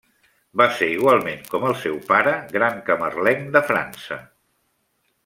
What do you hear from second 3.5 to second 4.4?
de França.